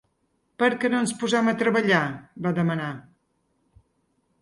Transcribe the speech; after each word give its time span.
Per 0.63 0.69
què 0.83 0.91
no 0.93 1.01
ens 1.01 1.13
posem 1.19 1.53
a 1.53 1.55
treballar?, 1.61 2.01
va 2.49 2.57
demanar. 2.65 2.91